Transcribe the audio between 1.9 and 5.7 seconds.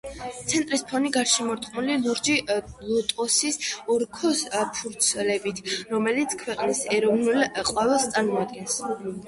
ლურჯი ლოტოსის ოქროს ფურცლებით,